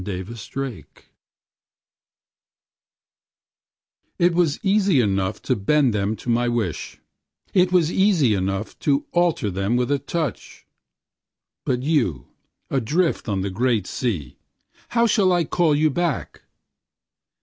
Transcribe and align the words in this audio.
[Page 0.03 0.49
21] 0.49 0.83
CIRCE 0.89 1.03
It 4.17 4.33
was 4.33 4.59
easy 4.65 4.99
enough 4.99 5.39
to 5.43 5.55
bend 5.55 5.93
them 5.93 6.15
to 6.15 6.27
my 6.27 6.47
wish, 6.47 6.99
it 7.53 7.71
was 7.71 7.91
easy 7.91 8.33
enough 8.33 8.79
to 8.79 9.05
alter 9.11 9.51
them 9.51 9.75
with 9.75 9.91
a 9.91 9.99
touch, 9.99 10.65
but 11.65 11.83
you 11.83 12.29
adrift 12.71 13.29
on 13.29 13.41
the 13.41 13.51
great 13.51 13.85
sea, 13.85 14.37
how 14.89 15.05
shall 15.05 15.31
I 15.31 15.43
call 15.43 15.75
you 15.75 15.91
back? 15.91 16.41